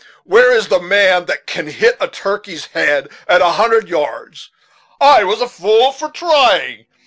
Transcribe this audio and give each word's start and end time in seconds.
Where 0.23 0.51
is 0.51 0.69
the 0.69 0.79
man 0.79 1.25
that 1.27 1.45
can 1.45 1.67
hit 1.67 1.95
a 1.99 2.07
turkey's 2.07 2.65
head 2.73 3.09
at 3.27 3.39
a 3.39 3.49
hundred 3.51 3.87
yards? 3.87 4.49
I 4.99 5.23
was 5.25 5.41
a 5.41 5.47
fool 5.47 5.91
for 5.91 6.09
trying. 6.09 6.87